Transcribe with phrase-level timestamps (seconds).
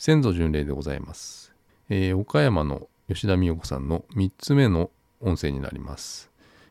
[0.00, 1.52] 先祖巡礼でございます、
[1.88, 4.90] えー岡山の吉田美代子さんの3つ目の
[5.20, 6.30] 音声になります、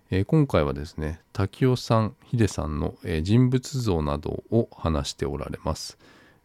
[0.09, 5.97] えー今回はですね滝尾さん秀さんの、えー人物像などを話しておられます、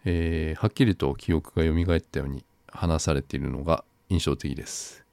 [0.05, 5.05] えーはっきりと記憶が蘇ったように話されているのが印象的です、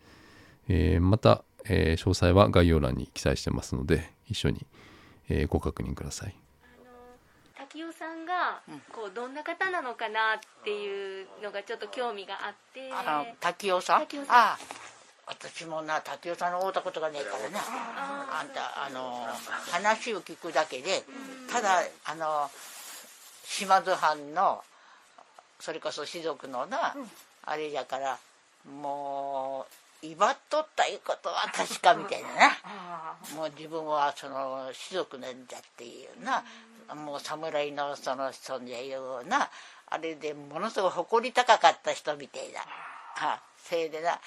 [0.70, 4.66] えーまた、えー詳細は概要欄に記載してますので一緒に、
[5.30, 6.36] えーご確認ください。
[7.70, 8.62] 滝尾さんが
[8.92, 14.58] こうどんな方なのかなっていうのがちょっと興味があってあの滝尾さん尾さんああ
[15.28, 17.60] 私もな滝尾さんの会うたことがねえからな
[18.40, 19.28] あんたあの
[19.72, 21.04] 話を聞くだけで
[21.52, 22.50] ただあの
[23.44, 24.62] 島津藩の
[25.60, 26.96] それこそ士族のな、
[27.44, 28.18] あれじゃから
[28.82, 29.66] も
[30.02, 36.44] う威張っとったいうことは確かみたいななもう自分はその士族なんだっていうな、
[36.96, 39.50] もう侍のその存在いうような
[39.88, 44.20] あれでものすごい誇り高かった人みたいな、はせいでな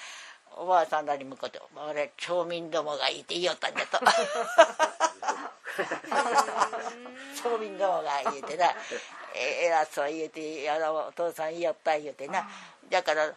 [0.55, 3.99] おばあさんらに向こうて「俺町民どもがいて言いよったんだ」と。
[7.43, 8.71] 町民どもが言うてな
[9.35, 12.47] 「えらそう言うてあのお父さん言いよった」言うてな。
[12.89, 13.33] だから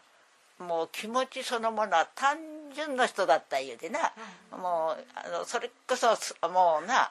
[0.58, 2.38] もう気持ちそのものは単
[2.74, 4.12] 純な人だった言うてな。
[4.50, 7.10] もうあのそれこそすもうな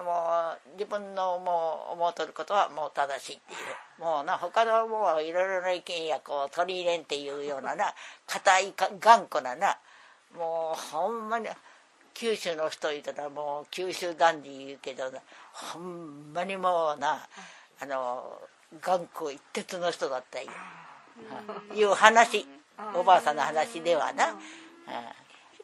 [0.00, 3.56] もう自分のもう思うとることはもう正しいってい
[4.00, 7.92] うもうな他のもういろいろな意見やこう取り入れんっていうようなな
[8.26, 9.76] 固い頑固なな
[10.36, 11.48] もうほんまに
[12.14, 15.18] 九州の人言うたらもう九州男児言うけどな
[15.52, 17.26] ほんまにもうな
[17.80, 18.40] あの
[18.80, 20.46] 頑固一徹の人だった、い
[21.84, 22.46] う話
[22.94, 24.34] おばあさんの話ではな、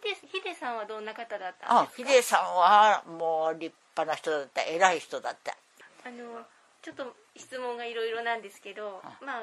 [0.02, 1.66] ヒデヒデさんはどんな方だった？
[1.74, 4.62] んあですか秀さんはもう立派な人だった。
[4.62, 5.56] 偉い人だった。
[6.04, 6.42] あの
[6.82, 9.42] ちょっと質問がいろいろなんですけどまあ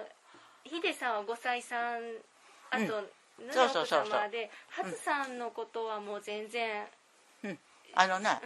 [0.63, 2.01] ヒデさんは5歳さん
[2.71, 3.47] あと、うん。
[3.47, 3.99] のそうそうそうそう。
[4.03, 6.87] 奥様でハズさんのことはもう全然
[7.93, 8.39] あのなうん。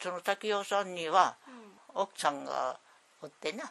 [0.00, 2.00] その滝尾さんにはうん。
[2.02, 2.78] 奥さんが
[3.20, 3.64] おってな、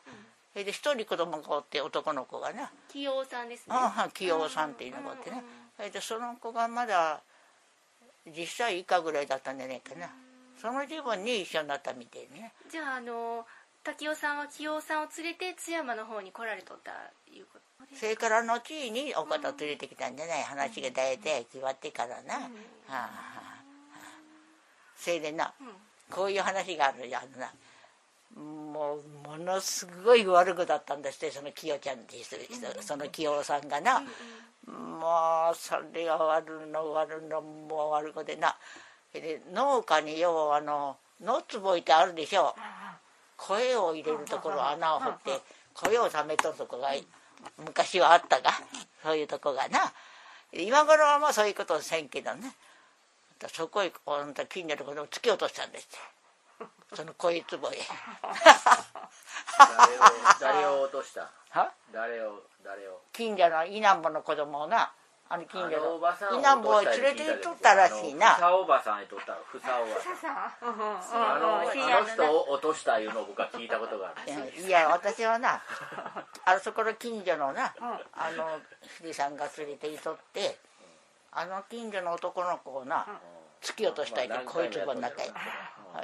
[0.54, 2.72] それで一人子供がおって男の子がな。
[2.90, 3.76] 清尾さんですね。
[3.76, 5.42] ああ清尾さんっていうのがおってな
[5.76, 7.22] それでその子がまだ
[8.28, 10.10] 10歳以下ぐらいだったんじゃないかな。
[10.62, 12.54] その時分に一緒になったみたいね。
[12.70, 13.46] じゃああの
[13.84, 16.92] 滝尾さんは清尾さんを連れて津山の方に来られとった
[17.34, 22.40] いうことですそれから後にお方連れてきたんじゃない話が大体決まってからな、は
[22.90, 23.62] あはあ
[24.96, 25.52] それでな、
[26.12, 27.52] こういう話があるじゃんな。
[28.36, 32.38] もうものすごい悪くだったんですってその清ちゃんっていう人
[32.82, 34.04] その清さんがな、
[34.68, 38.56] もうそれが悪の悪のもう悪くでな
[39.12, 42.56] それで農家にようあの野坪いてあるでしょ。
[43.38, 45.42] 声を入れるところ穴を掘って
[45.74, 46.90] 声をためとるとこが
[47.58, 48.52] 昔はあったが
[49.04, 49.92] そういうとこがな。
[50.54, 52.56] 今頃はまあそういうことをせんけどね。
[53.52, 55.88] そこへあんた近所の子供突き落としたんです。
[56.60, 57.80] よ その声壺へ。
[59.58, 60.02] 誰を
[60.40, 61.41] 誰を落とした？
[61.52, 61.72] は？
[61.94, 63.00] 誰を誰を？
[63.14, 64.92] 近所の稲んぼの子供をな。
[65.34, 68.36] あの近所あの稲んぼを連れて行っとったらしいな。
[68.36, 70.36] ふさおばさんへとったふさおばさん
[71.24, 74.62] あのあの人を落としたいうのを僕は聞いたことがある。
[74.62, 75.62] いや私はな
[76.44, 77.74] あそこの近所のな
[78.12, 78.60] あの
[79.02, 80.58] 秀さんが連れて行っとって
[81.32, 83.08] あの近所の男の子をな
[83.62, 84.36] 突き落としたいって。
[84.46, 85.32] こいつぼの中へ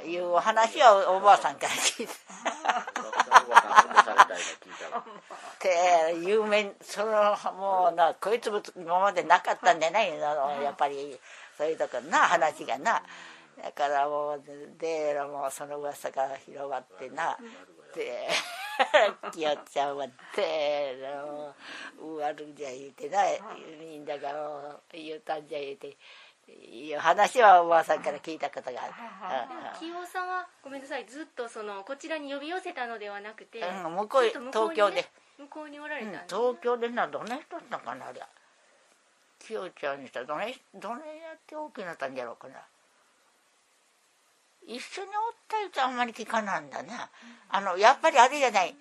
[0.06, 2.12] いう話はおばあさんから聞いて
[4.38, 5.04] いの聞いたわ
[5.58, 10.18] て有名そのもうなこいつも今までなかったんじゃないの
[10.62, 11.18] やっぱり
[11.56, 13.02] そういうとこな話がな。
[13.62, 14.42] だからもう
[14.78, 17.36] でもうその噂が広がってな。
[17.94, 18.28] で
[19.32, 20.06] きよちゃんは
[20.36, 21.54] でも
[22.00, 23.24] う悪じゃ言うてな
[23.80, 25.96] みんなが言うたんじゃ言うて
[26.52, 28.92] いう話はおばあさんから聞いたことがある。
[29.78, 35.04] 清尾さんはごめんなさいずっとそのこちらに呼び寄せたのではなくて、うん向こう東京で。
[35.38, 38.20] 向こうにおられたんです、東京でなどね人だったかなあれ
[39.38, 42.54] きよちゃんにしたらどねどねやって大きくなったんじゃろうかな。
[44.66, 47.08] 一緒におったやつあんまり聞かなんだな。
[47.50, 48.74] あのやっぱりあれじゃない。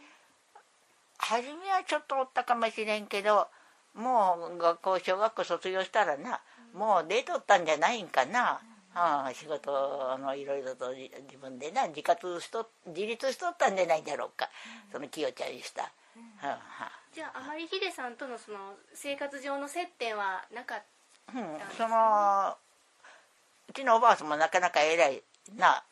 [1.20, 3.48] 初めはちょっとおったかもしれんけど
[3.94, 6.42] もう学校小学校卒業したらな
[6.78, 8.60] もう出とったんじゃないんかな、
[9.26, 14.50] うん、仕事あのいろいろと自自分でな自活しと自立しとったんじゃないんだろうか。
[14.92, 15.92] そのきよちゃんにした。
[16.16, 16.50] うん。
[16.50, 16.58] うん
[17.14, 20.86] じゃああまりヒデさんとのその生活上の接点はなかった
[21.36, 21.44] うん、
[21.76, 22.56] その
[23.68, 25.24] うちのおばあさんもなかなか偉い
[25.58, 25.84] な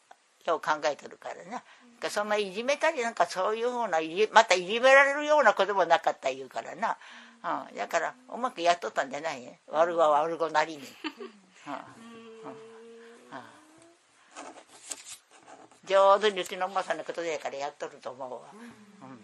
[0.45, 1.63] よう考えてるからな、
[2.09, 3.99] そんないじめたりなんかそういうふうな
[4.31, 6.95] またいじめられるようなこともなかった言うからな、うん、
[7.75, 9.59] だからうまくやっとったんじゃないね。
[9.71, 10.79] 悪は悪子なりに。
[10.79, 10.87] うん。
[15.85, 19.19] 上手にうちのおばさんのことやからやっとると思うわ、うん、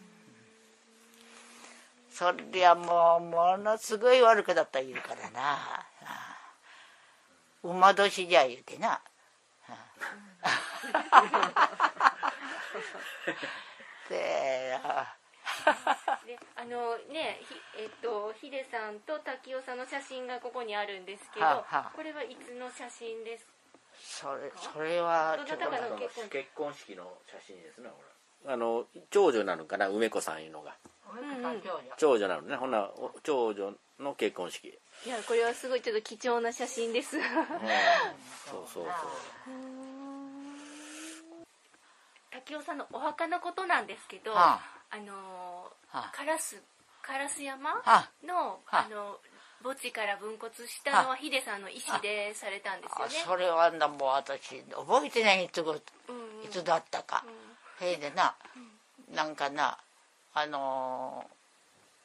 [2.11, 5.57] そりゃもうものすごい悪くだった言うからな。
[7.63, 9.01] 馬年じゃ言うてな。
[14.09, 14.79] で
[16.55, 17.39] あのね
[17.77, 23.47] えっとヒデさんと滝尾さんの写真がここにあるんですけど、はあはあ、これはいつの写真です
[23.99, 25.65] それそれはちょっと
[26.29, 27.89] 結婚式の写真ですね
[28.45, 29.89] あの長女なのかな？
[29.89, 30.75] 梅子さんいうのが、
[31.97, 32.55] 長女なのね。
[32.55, 32.89] ほな
[33.23, 34.67] 長女の結婚式。
[35.05, 37.33] いやこれはすごいちょっと貴重な写真です、うん、そう
[38.67, 38.85] そうそう。
[42.31, 46.61] 滝尾さんのお墓のことなんですけど、はあ、あの烏
[47.03, 47.73] 烏山
[48.23, 48.87] のあ。
[48.89, 49.17] の
[49.63, 53.13] 墓地から分骨したのはヒデさんの意思でされたんですよね。
[53.25, 55.75] それはなもう私覚えてないいつ,、うんうん、
[56.43, 57.23] いつだったか、
[57.81, 58.33] うん、へいでな、
[59.09, 59.77] うん、なんかな
[60.33, 61.25] あの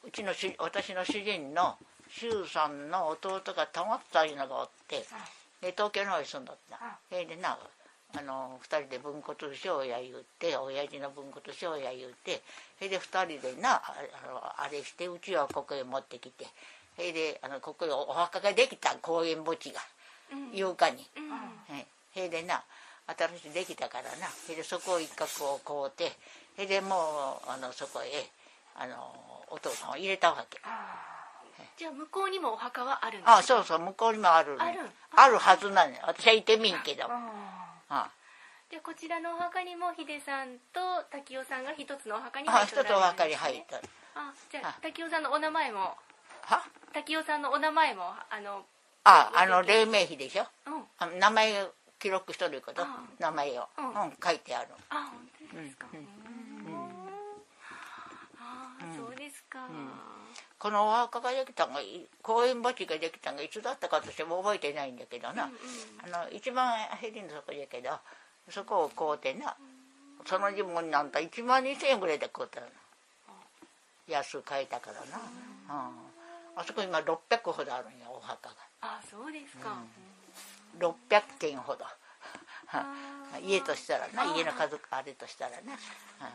[0.04, 1.76] ー、うちのし私の主人の
[2.10, 5.06] 周さんの弟がたまったいうのがおって
[5.62, 7.16] で東京の方に住んだった。
[7.16, 7.26] へい。
[7.26, 7.56] でな
[8.18, 12.42] あの2人で分骨しようや言うて親父の分骨しようや言うて
[12.78, 13.94] それで2人でなあ
[14.58, 16.46] あれしてうちはここへ持ってきて
[16.96, 19.80] それであのここにお墓ができた公園墓地が、
[20.54, 21.06] 8日に、
[22.14, 22.62] それでな
[23.06, 26.16] 新しいできたからなそれでそこを一角を買うて
[26.56, 28.30] それでもうあのそこへ
[28.74, 28.96] あの
[29.50, 30.58] お父さんを入れたわけ。
[31.78, 34.58] じゃあ向こうにもお墓はあるんですかあそうそう向こうにもある、ね、
[35.14, 35.38] ある。
[35.38, 35.98] はずなのよ。
[36.06, 37.04] 私はいてみんけど
[37.88, 38.10] あ。
[38.70, 40.80] でこちらのお墓にも秀さんと
[41.10, 43.80] 滝尾さんが一つのお墓に入ってる、ね、あ一つお墓に入ってる
[44.16, 45.94] あじゃあ滝尾さんのお名前も。
[46.42, 46.62] は
[46.92, 48.64] 滝尾さんのお名前もあの
[49.04, 50.46] ああの黎明碑でしょ、
[51.02, 51.52] うん、名前
[51.98, 52.84] 記録しとること？
[53.18, 54.68] 名前を、うん、うん、書いてある。
[54.90, 56.06] あ本当ですか、うんうん
[58.38, 59.66] あそうですか、
[60.58, 61.80] このお墓ができたのが
[62.22, 67.90] 公園墓地ができたのがいつだったかとしても覚えてないんだけどな、うんうん、あの一番ヘリのとこやけど
[68.50, 69.56] そこを買うてな、
[70.24, 72.66] その自分なんか1万2000円ぐらいで買うたの。
[74.08, 78.54] 安く買えたからな、うん、あそこ今600ほどあるんやお墓が。
[78.80, 79.82] あそうですか、
[80.80, 80.94] うん、600
[81.38, 81.84] 軒ほど。
[83.42, 85.68] 家としたらな家の家族あれとしたらな、うん。
[85.68, 85.76] ま
[86.22, 86.30] あ、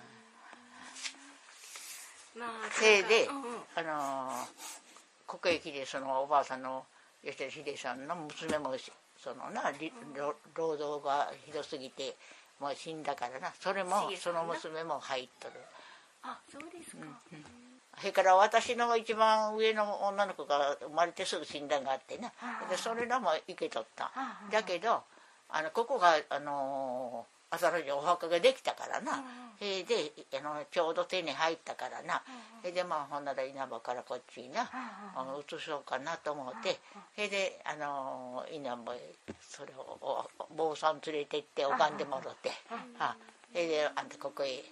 [2.71, 3.33] せいで、うん、
[3.75, 6.85] あのー、国益でそのおばあさんの
[7.23, 8.75] 吉田秀さんの娘も
[9.17, 9.71] そのな
[10.55, 12.15] 労働がひどすぎて
[12.59, 13.51] もう死んだからな。
[13.59, 15.53] それもその娘も入っとる。
[16.23, 17.45] あそうですか、うんうん。
[17.97, 22.31] それから私の一番上の女の子が生まれてすぐ診断があってな。
[22.69, 24.11] でそれらも行けとった。
[24.51, 25.03] だけど
[25.49, 29.23] あのここがあの朝のにお墓ができたからな。
[29.59, 32.23] それであのちょうど手に入ったからな。
[32.61, 34.67] それでまあほんなら稲葉からこっちにな移
[35.59, 36.79] そうかなと思って
[37.13, 42.51] それであの稲葉へそれを坊さん連れて行って拝んでもろって
[43.51, 44.63] それであんたここへ移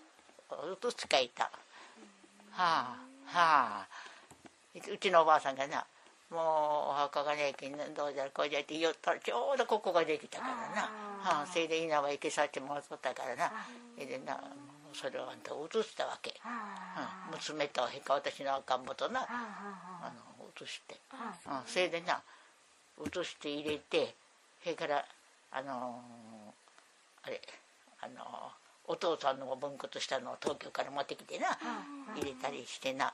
[0.98, 1.44] すかいた。
[1.44, 1.52] は
[2.56, 3.88] あはあ。
[4.76, 5.86] うちのおばあさんがな
[6.30, 6.42] もう
[6.90, 10.82] お墓がねえどうじゃこうじゃって言ったらちょうどここができたからな。
[11.22, 13.52] はあ、それで稲葉行けさせてもらったからな。
[13.96, 14.40] それでな
[14.94, 16.34] それをあんた移したわけ、
[17.30, 22.22] うん、娘とへか私の赤ん坊となあの移して、うん、それでな
[23.00, 24.16] 移して入れて
[24.64, 25.06] それから
[25.52, 27.42] あのー、あれ
[28.02, 28.60] あのー
[28.92, 31.60] お父さんの分骨したのを東京から持ってきてな
[32.18, 33.14] 入れたりしてな。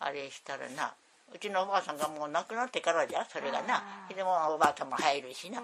[0.00, 0.94] あれしたらな
[1.34, 3.82] うちのおばあさんがもう亡くなってからじゃそれがな。
[4.14, 5.62] でもおばあさんも入るしな。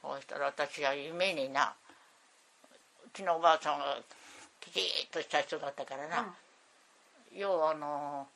[0.00, 1.74] そうしたら私は夢にな
[3.04, 3.98] うちのおばあさんは
[4.60, 6.34] きちっとした人だったからな。
[7.34, 8.26] 要はあの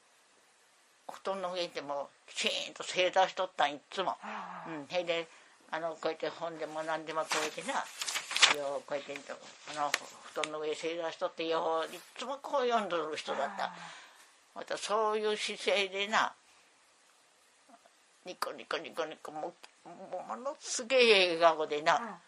[1.08, 4.16] 布団の上でもきちんと正座しとったんいつも。
[4.66, 5.28] うん、それで
[5.70, 7.85] あのこうやって本でも何でもこうやってな。
[8.54, 9.14] よこうやって
[9.70, 9.90] あの
[10.32, 13.73] 布団の上正座しとってよいつもこう読んどる人だった。
[14.54, 16.32] またそういう姿勢でな
[18.26, 19.54] ニコニコニコニコも
[20.28, 22.18] ものすげえ笑顔でな、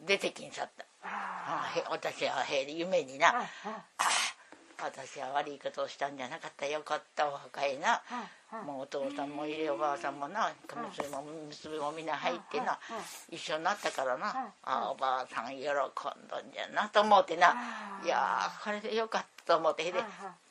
[0.00, 3.44] 出てきんさった、あ私は夢にな、あ
[4.82, 6.66] 私は悪いことをしたんじゃなかった。
[6.66, 8.02] よかったお墓へな、
[8.66, 12.78] もうお父さんもいれおばあさんもな娘も娘もみんな入ってな、
[13.30, 15.82] 一緒になったからな、あおばあさん喜んどん
[16.52, 17.54] じゃなと思ってな、
[18.02, 19.92] いやこれでよかったと思って。
[19.92, 20.02] で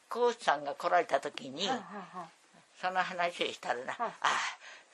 [0.08, 1.68] コーチさんが来られた時に、
[2.80, 4.30] その話をしたらな、ああ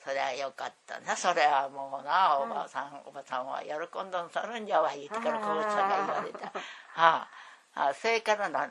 [0.04, 1.16] それはよかったな。
[1.16, 6.46] それはもうなおばあさん、おばさんは喜んどんさるんじゃわ言ってからコーチさんが言われた。
[6.48, 7.28] は
[7.74, 8.68] ああそれからな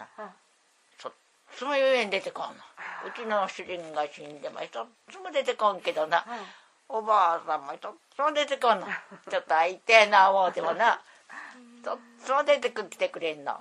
[0.97, 1.13] そっ
[1.55, 2.63] つもゆえに出てこんの。
[3.05, 6.25] うちの主人が死んでも一つも出てこんけどな。
[6.87, 8.87] おばあさんも一つも出てこんの。
[9.29, 10.99] ちょっと会いてえな思うてもな。
[11.79, 13.55] 一つも出てきてくれんの。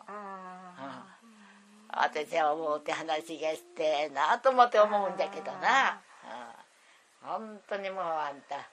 [1.90, 5.58] 私は思うて話がしてなと思って思うんだけどな、
[5.90, 6.07] うん、
[7.22, 8.68] 本当にもうあんた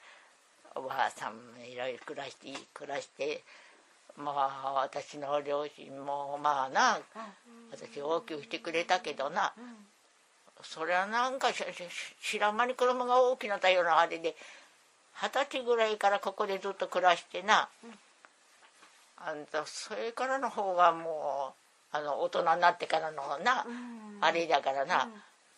[0.76, 3.44] おばあさんもいろいろ暮らして暮らして
[4.18, 4.32] ま
[4.64, 7.00] あ私の両親もまあな
[7.72, 9.54] 私大きくしてくれたけどな。
[10.64, 11.50] それはなんか
[12.22, 14.36] 知らん間に子供が大きなったようなあれで
[15.22, 17.70] 二十歳ぐらいからここでずっと暮らしてな。
[19.18, 21.54] あんたそれからの方がも
[21.94, 23.66] うあの大人になってからのな
[24.22, 25.10] あれだからな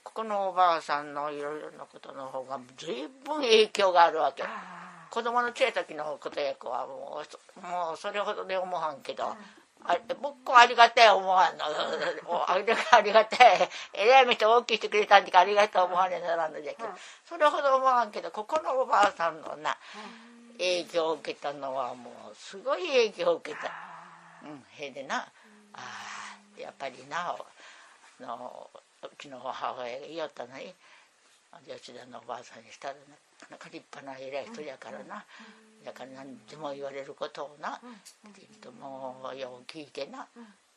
[0.07, 4.41] ここのおばあさんのいろいろなことの方が随分影響があるわけ。
[5.09, 9.25] 子供の小さい時のことや子はもうもうそれほどで思わんけど、
[9.83, 11.65] あ僕はありがたい思わんの。
[11.65, 12.65] あり
[13.11, 16.89] がたい偉い人大きいしてくれたんでありがたい思わねならんのじゃけど、
[17.27, 19.75] それほど思わんけどここのおばあさんのな
[20.57, 23.71] 影響を受けたのはもうすごい影響を受けた。
[24.43, 25.27] うん、へでな。
[25.73, 25.79] あ
[26.57, 27.35] やっぱりな
[28.21, 28.69] の
[29.04, 30.74] うちの母親が言いよったのに
[31.66, 33.00] 吉田のおばあさんにしたらな
[33.51, 35.24] なか立派な偉い人やからな、
[35.86, 37.80] だから何でも言われることをな、
[38.36, 40.27] きっともうよう聞いてな、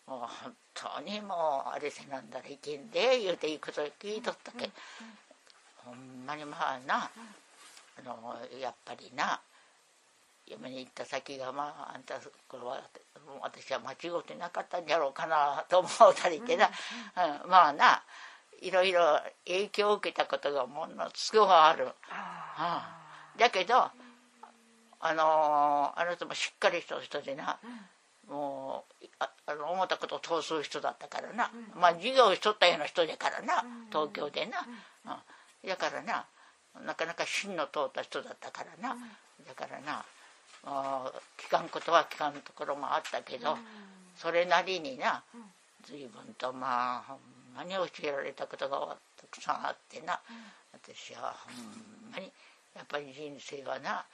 [0.06, 4.70] もう本当にもうあれせなんだらいけんで言うていいこと聞いとったけ、
[5.84, 7.10] ほんまにまあな、
[7.98, 9.40] あのやっぱりな
[10.46, 12.14] 嫁に行った先がまああんた
[12.48, 12.80] これは
[13.42, 18.02] 私は間違ってなかったんじゃろうかなと思うたりけな、うん、まあな
[18.60, 21.88] いろいろ影響を受けたことがものすごくある。
[22.10, 22.96] あ
[23.38, 23.90] だけど
[25.02, 27.58] あのあの人もしっかりした人でな、
[28.28, 34.58] もうああの思ったことを通す人だったからな、まあ授業をしとったような人だからな、東京でな、
[35.62, 36.26] うん、だからな
[36.84, 38.96] なかなか芯の通った人だったからな、
[39.48, 40.04] だからな
[41.38, 43.56] 聞かんことは聞かんところもあったけど、
[44.16, 45.24] それなりにな
[45.84, 47.16] 随分とまあま
[47.64, 50.20] に教えられたことがたくさんあってな、
[50.72, 52.32] 私はほんまに
[52.74, 54.04] やっぱり人生はな、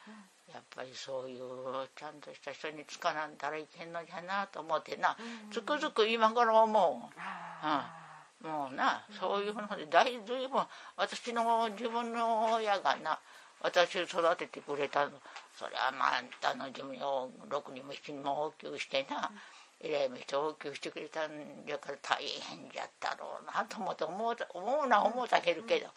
[0.52, 5.16] やっぱりそういうちゃんとした人につかなんだらいけんのじゃなと思ってな、
[5.50, 7.10] つくづく今頃思
[8.42, 10.62] う、うん、もうなそういうので大随分
[10.96, 13.18] 私の自分の親がな
[13.60, 15.12] 私を育ててくれたの。
[15.58, 19.30] それはまああんたの寿命を6人も7人も大きくしてな、
[19.80, 21.30] 偉い人を大きくしてくれたん
[21.66, 25.88] じゃから大変じゃったろうなと思って思う思うな思うたけるけど。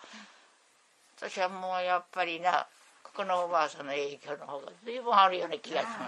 [1.21, 2.65] 私はもうやっぱりな
[3.03, 5.88] ここのおばあさんの影響の方が随分あるような気がす。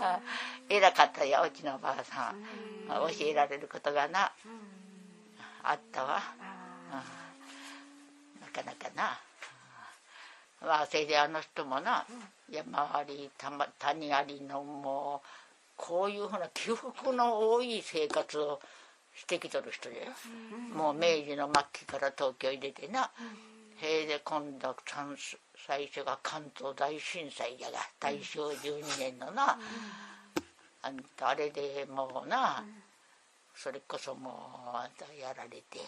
[0.00, 2.42] る偉かったようちのおばあさん。
[2.88, 4.32] 教えられることがな
[5.62, 6.22] あったわ
[8.40, 9.20] なかなかな。
[11.04, 12.06] であの人もな、
[12.50, 13.30] 山あり
[13.78, 15.28] 谷ありのもう
[15.76, 18.60] こういうふうな起伏の多い生活を
[19.14, 20.08] してきとる人で、
[20.74, 23.10] もう明治の末期から東京に出てな、
[23.80, 24.76] へで今度
[25.66, 29.58] 最初が関東大震災じゃが大正12年のな、
[30.82, 32.64] あんたあれでもうな、
[33.54, 34.30] それこそも
[34.72, 35.78] うあんたやられて、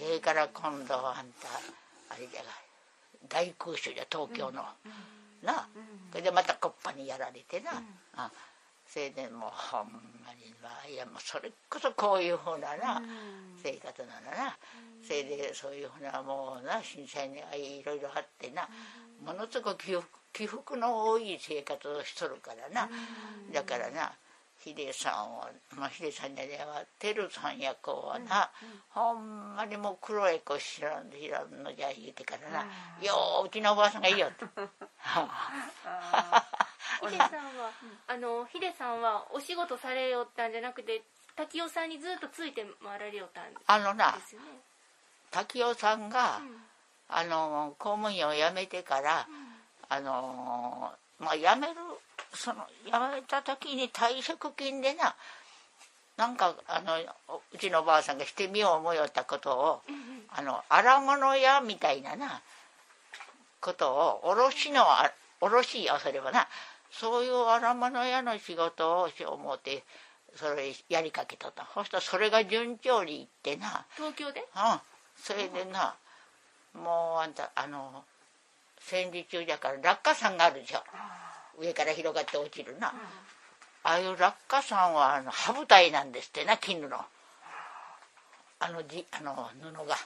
[0.00, 1.48] へえから今度あんた
[2.10, 2.67] あれじゃが
[3.28, 4.64] 大空襲じゃ東京の、
[5.42, 5.68] な
[6.10, 7.82] それでまたコッパにやられてな、
[8.16, 8.30] あ
[8.86, 9.92] それでもうほん
[10.24, 10.88] まにまあ。
[10.88, 13.02] いやもうそれこそこういうふうなな、
[13.62, 14.56] 生活なのな、
[15.06, 18.68] それでそういうふうなもうな震災にいろいろあってな、
[19.24, 19.84] ものすごく
[20.32, 22.88] 起伏の多い生活をしとるからな、
[23.52, 24.12] だからな
[24.68, 28.50] ヒデさんは、まあ、ヒデさんじゃねえわテルさんや子はな、
[28.90, 32.66] ほんまにもう黒い子知らん知らんのじゃ言うてからな
[33.00, 34.44] 「よううちのおばあさんがいいよ」 って。
[37.00, 37.70] ヒデさんは
[38.08, 41.02] あのヒデさんはお仕事されよったんじゃなくて
[41.36, 44.18] 滝尾さんにずっとついて回られよったんですあのな
[45.30, 46.56] 滝尾さんが、うん、
[47.08, 49.48] あの公務員を辞めてから、うん、
[49.88, 51.74] あのまあ辞める
[52.34, 55.14] その辞めた時に退職金でな
[56.16, 56.96] なんかあの
[57.52, 59.80] うちのおばあさんがしてみよう思いよったことを、
[60.30, 62.42] あの荒物屋みたいなな
[63.60, 64.84] ことを卸の
[65.40, 66.48] 卸やそれはな
[66.90, 69.84] そういう荒物屋の仕事をしよう思って
[70.34, 71.66] それやりかけとった。
[71.72, 73.86] そしたらそれが順調にいってな。
[73.96, 74.40] 東京で？
[74.40, 74.80] うん。
[75.16, 75.94] それでな
[76.74, 78.04] もうあんたあの
[78.88, 80.82] 戦時中じゃから落下傘があるでしょ。
[81.60, 82.92] 上から広がって落ちるな、あ
[83.82, 86.96] あいう落下傘はあの羽舞台なんですってな絹の。
[88.60, 89.96] あのじあの布が。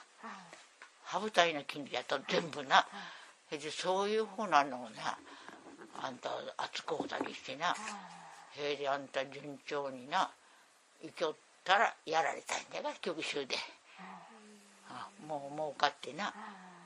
[1.05, 2.85] 羽舞台の絹やと全部な。
[3.49, 5.17] それでそういうふうなのをな
[6.01, 7.75] あんた扱うたりしてな。
[8.55, 10.29] それであんた順調にな
[11.01, 13.55] 生きよったらやられたんだが極州で、
[14.89, 16.33] あもう儲かってな、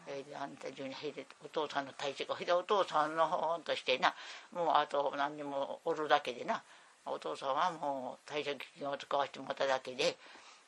[0.07, 0.95] それであんた順に
[1.43, 4.13] お父さんの体調がお父さんの方としてな
[4.55, 6.63] もうあと何にもおるだけでな
[7.05, 10.15] お父さんはもう退職金を使わせてもらっただけで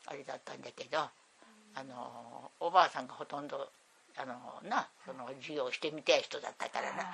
[0.08, 1.10] あれだったんだけどあ
[1.84, 3.70] のおばあさんがほとんど
[4.18, 4.36] あの
[4.70, 7.06] なその授業してみたい人だったからな。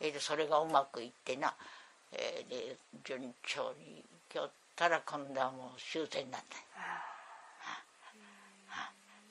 [0.00, 1.52] えでそれがうまくいってな、
[2.12, 6.56] えー、で順調にきょったら今度はもう終戦になった。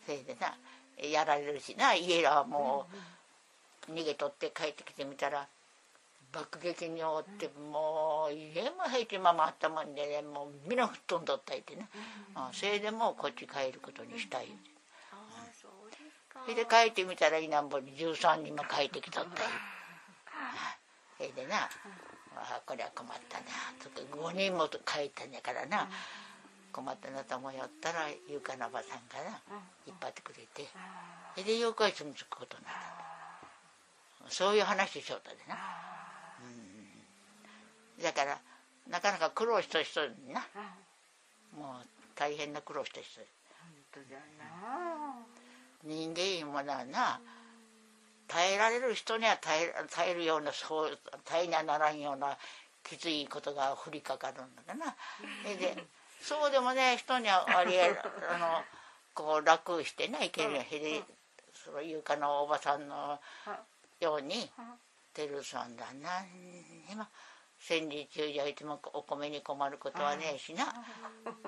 [0.05, 0.53] それでな
[1.01, 1.93] やられるしな。
[1.93, 2.87] 家らはも
[3.87, 5.47] う逃げとって帰ってきてみたら
[6.31, 11.87] 爆撃におってもう家も平気ままあったもんでねもう皆吹っ飛んどったいてね、
[12.35, 14.51] うん、それでもうこっち帰ることにしたい、うん、
[16.43, 19.43] それで帰ってみたら稲穂に13人も帰ってきとった。
[19.43, 19.45] い
[21.17, 21.69] それでな、
[22.35, 23.45] あこれは困ったな。
[23.79, 25.87] とか5人も帰ったんやからな、
[26.73, 29.39] 困ったなと思いよったらゆかなばさんがな。
[29.85, 30.67] 引っ張ってくれて。
[31.35, 34.29] それで妖怪住み着くことになった。
[34.29, 35.55] そういう話しよったでな。
[38.01, 38.39] だから
[38.89, 40.41] なかなか苦労した人にな、
[41.55, 43.21] もう大変な苦労した人。
[45.83, 47.19] 人間もなな
[48.27, 52.37] 耐えられる人には耐え耐えるようなそう耐えにはならんような
[52.83, 54.95] きついことが降りかかるんだな。
[55.43, 55.85] で
[56.23, 57.95] そうでもね人にはありえ
[58.33, 58.63] あの
[59.13, 61.03] こう楽してねいけるへで
[61.53, 63.19] そういうかのおばさんの
[63.99, 64.49] ように
[65.13, 66.25] 照さんだ何
[66.89, 67.05] にも。
[67.65, 70.65] 戦時中じゃいつもお米に困ることはねえしな。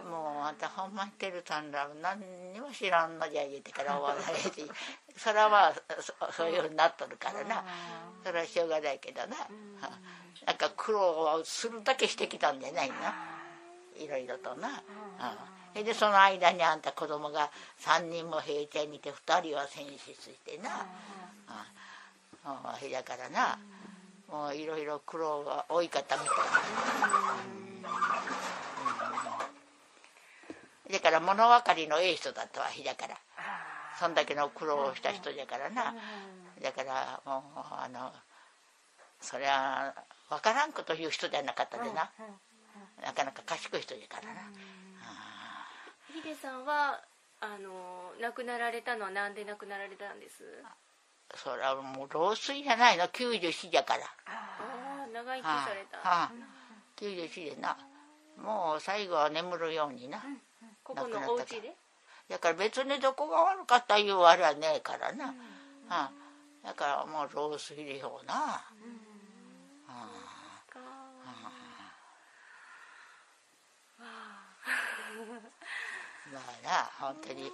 [0.09, 2.21] もうあんたほんまにてるさんら何
[2.53, 4.49] にも知らんのじゃ言うてから終わられし
[5.17, 5.73] それはまあ
[6.31, 7.65] そういうふうになっとるからな。
[8.23, 9.35] それはしょうがないけどな。
[10.45, 13.34] なんか苦労をするだけしてきたんじゃないな
[13.97, 14.81] いろいろとな。
[15.73, 20.87] それでその間にあんた子供が3人も平地にいて2人は戦死してな。
[21.47, 21.65] あ
[22.45, 22.77] あ。
[22.91, 23.59] だからな。
[24.29, 26.33] もういろいろ苦労が多い方みたいな、
[30.87, 33.17] うん、だから物分かりのええ人だったわ日だから。
[33.99, 35.95] そんだけの苦労をした人じゃからな。
[36.61, 38.11] だからもうあの
[39.21, 39.93] そりゃ
[40.29, 42.11] 分からんこと言う人じゃなかったでな
[43.01, 44.41] なかなか賢い人じゃからな。
[46.13, 47.01] ヒデさんは
[47.41, 50.43] あの亡くなられたのは何で亡くなられたんです？
[51.35, 53.05] それはもう老衰じゃないの。
[53.05, 54.05] 94じゃから。
[54.25, 56.31] ああ長生きされた、はあ、
[56.97, 57.77] 94でな。
[58.41, 60.37] もう最後は眠るようにな、うん、
[60.83, 61.75] ここのお家で？
[62.29, 65.35] だから別にどこが悪かったいうあれはねえからな、うん、は
[65.87, 66.11] あ、
[66.63, 68.41] だからもう老衰でしょうな、うん。
[68.41, 68.59] は
[69.87, 70.34] あ
[76.33, 77.51] まあな本当に。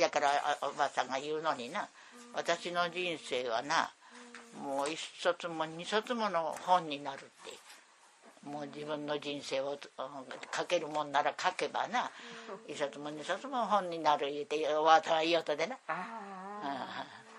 [0.00, 0.28] だから
[0.62, 1.88] おばさんが言うのにな
[2.34, 3.90] 私の人生はな
[4.62, 7.58] もう一冊も二冊もの本になるって。
[8.44, 9.76] もう自分の人生を
[10.56, 12.10] 書けるもんなら書けばな
[12.68, 15.76] 一冊も二冊も本になる言うておばあさんは言おうとでな。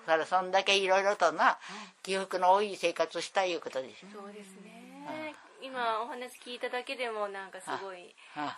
[0.05, 1.57] それそんだけいろいろとな
[2.01, 8.15] 記憶の多い生活したいうことですそうですね、今お話聞いただけでもなんかすごい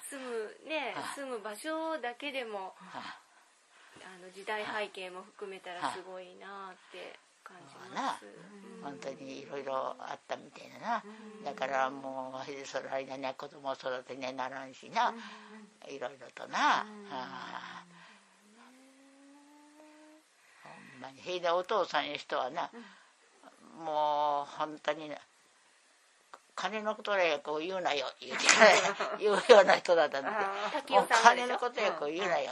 [0.09, 15.13] 住むね住む場所だけでもあの時代背景も含めたらすごいなって感じます、うん、本当にいろいろあったみたいなな、うん、だからもうその間には子供を育てにならんしな、
[15.87, 17.07] いろいろとな、うん。
[17.11, 17.83] あ
[20.63, 21.21] ほんまに。
[21.21, 22.69] へいでお父さんいう人はな、
[23.83, 25.11] もう本当に
[26.55, 28.37] 金のことやこう言うなよ言う
[29.19, 30.29] 言うような人だったんで
[31.23, 32.51] 金のことやこう言うなよ、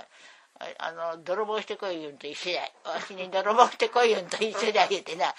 [0.78, 5.34] あの泥棒してこい言うんと一緒やわしに泥棒してこい言うんと一緒だ言うてな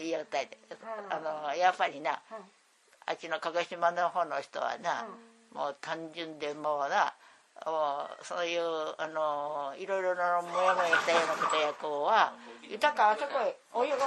[0.00, 0.58] 言おったで
[1.10, 2.20] あのやっぱりな
[3.06, 5.06] あっちの鹿児島の方の人はな
[5.54, 7.12] もう単純でもうな
[8.22, 8.62] そういう
[8.98, 12.32] あのいろいろなモヤモヤしたようなことやこうは
[12.68, 13.98] 豊かあそこへお湯をあ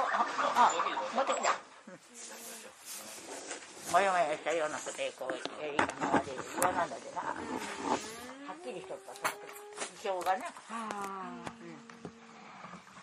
[0.56, 0.72] あ
[1.16, 1.73] 持ってきた。
[3.94, 9.14] もやもやしたようなことでこうやり今まで言わなんだでなはっきりしとった
[10.02, 10.44] そのがね。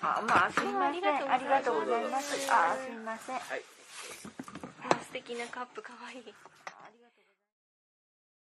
[0.02, 1.32] あ、まあ、すみません。
[1.32, 2.34] ありがとうございます。
[2.50, 3.36] あ、すみません。
[3.36, 3.62] はい。
[5.06, 6.34] 素敵なカップかわいい。